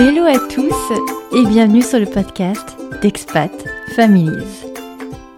[0.00, 0.92] Hello à tous
[1.36, 3.50] et bienvenue sur le podcast d'Expat
[3.96, 4.62] Families.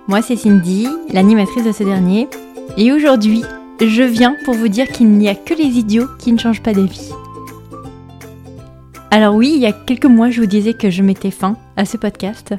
[0.06, 2.28] Moi c'est Cindy, l'animatrice de ce dernier,
[2.76, 3.42] et aujourd'hui
[3.80, 6.74] je viens pour vous dire qu'il n'y a que les idiots qui ne changent pas
[6.74, 7.10] d'avis.
[9.10, 11.86] Alors oui, il y a quelques mois je vous disais que je mettais fin à
[11.86, 12.54] ce podcast,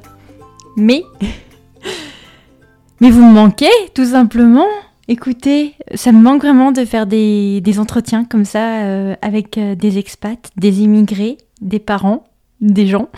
[0.76, 1.04] mais...
[2.99, 4.66] mais vous me manquez tout simplement
[5.08, 9.98] Écoutez, ça me manque vraiment de faire des, entretiens comme ça euh, avec euh, des
[9.98, 12.26] expats, des immigrés, des parents,
[12.59, 13.09] des gens.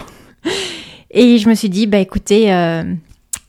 [1.11, 2.83] Et je me suis dit, bah écoutez, il euh,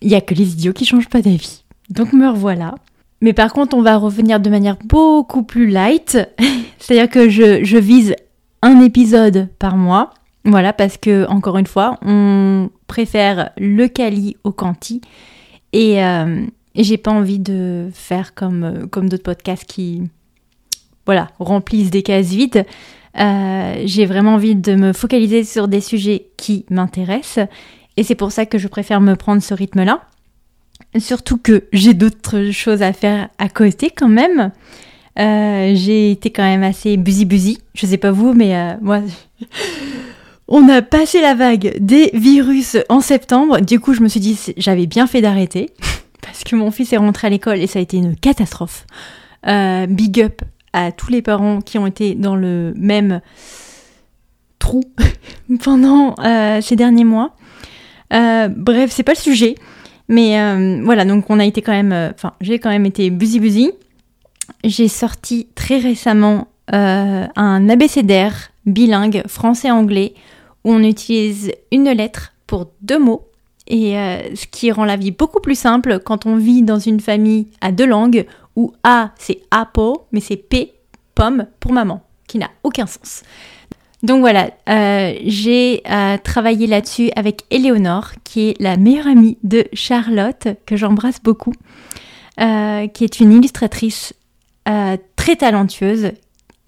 [0.02, 1.64] n'y a que les idiots qui changent pas d'avis.
[1.90, 2.74] Donc me revoilà.
[3.22, 6.18] Mais par contre, on va revenir de manière beaucoup plus light.
[6.78, 8.14] C'est-à-dire que je, vise
[8.62, 10.10] un épisode par mois.
[10.44, 15.00] Voilà, parce que, encore une fois, on préfère le Cali au Canti.
[15.72, 16.02] Et
[16.82, 20.02] j'ai pas envie de faire comme, euh, comme d'autres podcasts qui
[21.06, 22.66] voilà, remplissent des cases vides.
[23.18, 27.46] Euh, j'ai vraiment envie de me focaliser sur des sujets qui m'intéressent.
[27.96, 30.02] Et c'est pour ça que je préfère me prendre ce rythme-là.
[30.98, 34.50] Surtout que j'ai d'autres choses à faire à côté quand même.
[35.16, 37.58] Euh, j'ai été quand même assez busy-busy.
[37.74, 39.00] Je sais pas vous, mais moi,
[40.48, 43.60] on a passé la vague des virus en septembre.
[43.60, 45.70] Du coup, je me suis dit, j'avais bien fait d'arrêter
[46.24, 48.86] parce que mon fils est rentré à l'école et ça a été une catastrophe.
[49.46, 53.20] Euh, big up à tous les parents qui ont été dans le même
[54.58, 54.82] trou
[55.62, 57.36] pendant euh, ces derniers mois.
[58.12, 59.54] Euh, bref, c'est pas le sujet.
[60.08, 60.36] Mais
[60.82, 62.12] voilà, donc on a été quand même.
[62.14, 63.72] Enfin, j'ai quand même été busy busy.
[64.62, 70.12] J'ai sorti très récemment un abécédaire bilingue français-anglais
[70.64, 73.30] où on utilise une lettre pour deux mots
[73.66, 77.00] et euh, ce qui rend la vie beaucoup plus simple quand on vit dans une
[77.00, 78.26] famille à deux langues
[78.56, 80.74] où A c'est apple, mais c'est P,
[81.14, 83.22] pomme pour maman, qui n'a aucun sens.
[84.02, 89.64] Donc voilà, euh, j'ai euh, travaillé là-dessus avec Éléonore, qui est la meilleure amie de
[89.72, 91.54] Charlotte, que j'embrasse beaucoup,
[92.36, 94.12] qui est une illustratrice
[95.16, 96.12] très talentueuse,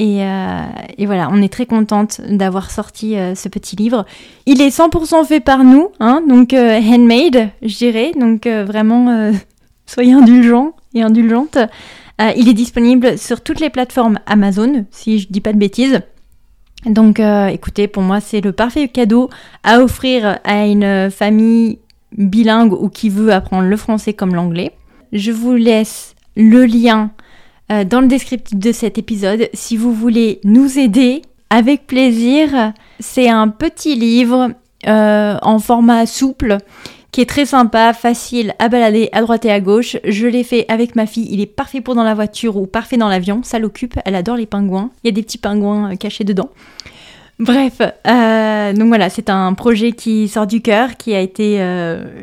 [0.01, 0.63] euh,
[0.99, 4.05] et, voilà, on est très contente d'avoir sorti euh, ce petit livre.
[4.45, 8.13] Il est 100% fait par nous, hein, donc euh, handmade, je dirais.
[8.19, 9.33] Donc vraiment,
[9.87, 11.59] soyez indulgents et indulgentes.
[12.37, 16.01] il est disponible sur toutes les plateformes Amazon, si je dis pas de bêtises.
[16.85, 19.31] Donc écoutez, pour moi, c'est le parfait cadeau
[19.65, 21.79] à offrir à une famille
[22.17, 24.73] bilingue ou qui veut apprendre le français comme l'anglais.
[25.13, 27.11] Je vous laisse le lien
[27.73, 32.73] euh, dans le descriptif de cet épisode si vous voulez nous aider avec plaisir.
[33.01, 34.51] C'est un petit livre
[34.87, 36.59] euh, en format souple
[37.11, 39.97] qui est très sympa, facile à balader à droite et à gauche.
[40.05, 42.99] Je l'ai fait avec ma fille, il est parfait pour dans la voiture ou parfait
[42.99, 45.97] dans l'avion, ça l'occupe, elle adore les pingouins, il y a des petits pingouins euh,
[45.97, 46.51] cachés dedans.
[47.39, 51.63] Bref, donc voilà, c'est un projet qui sort du cœur, qui a été,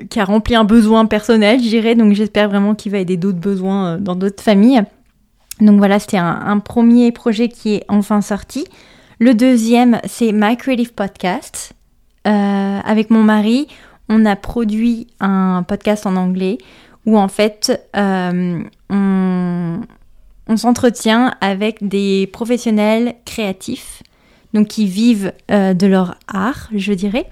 [0.09, 1.93] qui a rempli un besoin personnel, je dirais.
[1.93, 4.81] Donc j'espère vraiment qu'il va aider d'autres besoins dans d'autres familles.
[5.63, 8.65] Donc voilà, c'était un, premier projet qui est enfin sorti.
[9.19, 11.71] Le deuxième, c'est My Creative Podcast.
[12.27, 13.67] Euh, avec mon mari,
[14.09, 16.57] on a produit un podcast en anglais
[17.05, 19.81] où en fait euh, on,
[20.57, 24.03] s'entretient avec des professionnels créatifs,
[24.53, 27.29] donc qui vivent euh, de leur art, je dirais.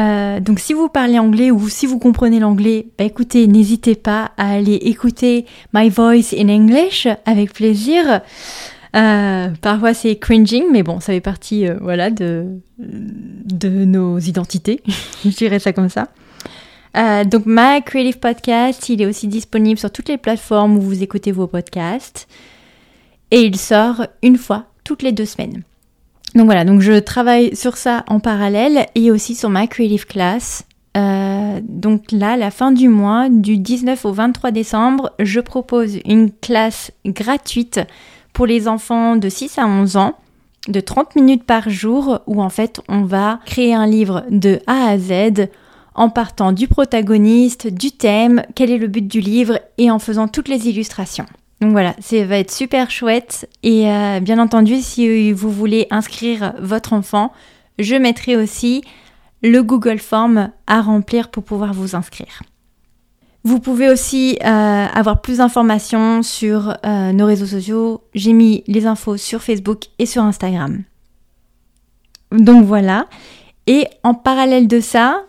[0.00, 4.32] Euh, donc si vous parlez anglais ou si vous comprenez l'anglais, bah écoutez, n'hésitez pas
[4.36, 5.44] à aller écouter
[5.74, 8.22] My Voice in English avec plaisir.
[8.96, 12.46] Euh, parfois c'est cringing, mais bon, ça fait partie euh, voilà, de,
[12.78, 14.82] de nos identités,
[15.24, 16.08] je dirais ça comme ça.
[17.24, 21.30] donc My Creative Podcast, il est aussi disponible sur toutes les plateformes où vous écoutez
[21.30, 22.26] vos podcasts.
[23.32, 25.62] Et il sort une fois toutes les deux semaines.
[26.34, 30.64] Donc voilà, donc je travaille sur ça en parallèle et aussi sur ma Creative Class.
[30.96, 36.30] Euh, donc là, la fin du mois, du 19 au 23 décembre, je propose une
[36.30, 37.80] classe gratuite
[38.32, 40.14] pour les enfants de 6 à 11 ans
[40.68, 44.88] de 30 minutes par jour où en fait on va créer un livre de A
[44.88, 45.48] à Z
[45.94, 50.28] en partant du protagoniste, du thème, quel est le but du livre et en faisant
[50.28, 51.26] toutes les illustrations.
[51.60, 53.48] Donc voilà, ça va être super chouette.
[53.62, 57.32] Et euh, bien entendu, si vous voulez inscrire votre enfant,
[57.78, 58.82] je mettrai aussi
[59.42, 62.42] le Google Form à remplir pour pouvoir vous inscrire.
[63.42, 68.02] Vous pouvez aussi euh, avoir plus d'informations sur euh, nos réseaux sociaux.
[68.14, 70.82] J'ai mis les infos sur Facebook et sur Instagram.
[72.32, 73.06] Donc voilà.
[73.66, 75.22] Et en parallèle de ça,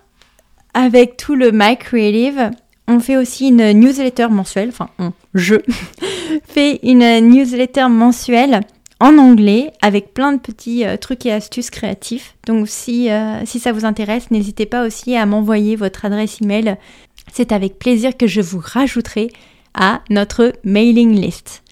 [0.73, 2.51] avec tout le My Creative,
[2.91, 4.89] on fait aussi une newsletter mensuelle, enfin
[5.33, 5.55] je
[6.43, 8.61] fais une newsletter mensuelle
[8.99, 12.35] en anglais avec plein de petits euh, trucs et astuces créatifs.
[12.45, 16.77] Donc si, euh, si ça vous intéresse, n'hésitez pas aussi à m'envoyer votre adresse email.
[17.33, 19.31] C'est avec plaisir que je vous rajouterai
[19.73, 21.63] à notre mailing list.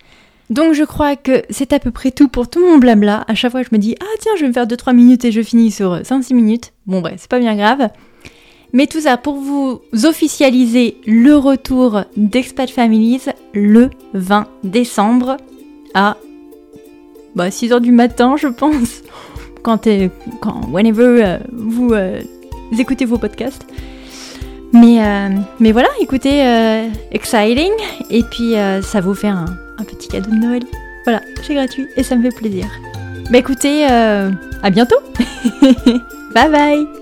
[0.49, 3.25] Donc je crois que c'est à peu près tout pour tout mon blabla.
[3.27, 5.31] À chaque fois je me dis ah tiens je vais me faire 2-3 minutes et
[5.31, 6.73] je finis sur 5-6 minutes.
[6.87, 7.89] Bon bref, c'est pas bien grave.
[8.73, 13.21] Mais tout ça pour vous officialiser le retour d'Expat Families
[13.53, 15.37] le 20 décembre
[15.93, 16.17] à
[17.35, 19.01] bah, 6h du matin, je pense.
[19.61, 19.89] Quand,
[20.39, 22.21] quand whenever euh, vous, euh,
[22.77, 23.67] écoutez vos podcasts.
[24.71, 25.29] Mais, euh,
[25.59, 26.41] mais voilà, écoutez,
[27.11, 27.73] exciting.
[28.09, 29.45] Et puis ça vous fait un,
[29.77, 30.63] un, petit cadeau de Noël.
[31.03, 32.67] Voilà, c'est gratuit et ça me fait plaisir.
[33.29, 34.99] Bah écoutez, à bientôt.
[36.33, 36.98] bye bye.